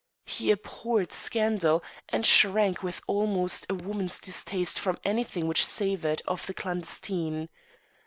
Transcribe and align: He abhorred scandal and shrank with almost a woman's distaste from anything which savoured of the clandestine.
He 0.25 0.49
abhorred 0.49 1.11
scandal 1.11 1.83
and 2.09 2.25
shrank 2.25 2.81
with 2.81 3.03
almost 3.05 3.67
a 3.69 3.75
woman's 3.75 4.17
distaste 4.17 4.79
from 4.79 4.97
anything 5.03 5.47
which 5.47 5.63
savoured 5.63 6.23
of 6.27 6.47
the 6.47 6.55
clandestine. 6.55 7.49